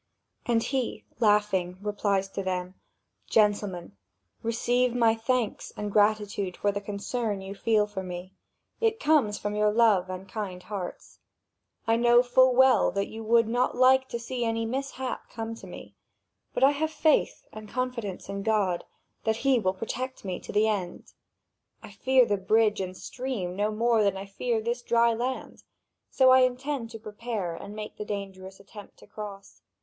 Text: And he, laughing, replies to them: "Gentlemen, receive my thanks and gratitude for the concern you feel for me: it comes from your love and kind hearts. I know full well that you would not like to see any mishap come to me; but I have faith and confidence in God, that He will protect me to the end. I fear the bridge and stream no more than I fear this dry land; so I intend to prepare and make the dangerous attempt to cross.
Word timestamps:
And 0.47 0.63
he, 0.63 1.03
laughing, 1.19 1.77
replies 1.79 2.27
to 2.29 2.41
them: 2.41 2.73
"Gentlemen, 3.27 3.95
receive 4.41 4.95
my 4.95 5.13
thanks 5.13 5.71
and 5.77 5.91
gratitude 5.91 6.57
for 6.57 6.71
the 6.71 6.81
concern 6.81 7.39
you 7.39 7.53
feel 7.53 7.85
for 7.85 8.01
me: 8.01 8.33
it 8.79 8.99
comes 8.99 9.37
from 9.37 9.53
your 9.55 9.71
love 9.71 10.09
and 10.09 10.27
kind 10.27 10.63
hearts. 10.63 11.19
I 11.85 11.97
know 11.97 12.23
full 12.23 12.55
well 12.55 12.89
that 12.89 13.09
you 13.09 13.23
would 13.23 13.47
not 13.47 13.77
like 13.77 14.09
to 14.09 14.17
see 14.17 14.43
any 14.43 14.65
mishap 14.65 15.29
come 15.29 15.53
to 15.53 15.67
me; 15.67 15.93
but 16.51 16.63
I 16.63 16.71
have 16.71 16.89
faith 16.89 17.45
and 17.53 17.69
confidence 17.69 18.27
in 18.27 18.41
God, 18.41 18.83
that 19.23 19.35
He 19.45 19.59
will 19.59 19.75
protect 19.75 20.25
me 20.25 20.39
to 20.39 20.51
the 20.51 20.67
end. 20.67 21.13
I 21.83 21.91
fear 21.91 22.25
the 22.25 22.37
bridge 22.37 22.81
and 22.81 22.97
stream 22.97 23.55
no 23.55 23.69
more 23.69 24.01
than 24.03 24.17
I 24.17 24.25
fear 24.25 24.61
this 24.63 24.81
dry 24.81 25.13
land; 25.13 25.61
so 26.09 26.31
I 26.31 26.39
intend 26.39 26.89
to 26.89 26.97
prepare 26.99 27.53
and 27.55 27.75
make 27.75 27.97
the 27.97 28.03
dangerous 28.05 28.59
attempt 28.59 28.97
to 28.97 29.05
cross. 29.05 29.61